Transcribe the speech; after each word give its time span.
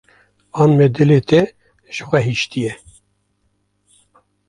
an 0.61 0.69
me 0.77 0.85
dilê 0.95 1.19
te 1.29 1.41
ji 1.95 2.01
xwe 2.07 2.19
hîştî 2.27 2.59
ye. 2.65 2.73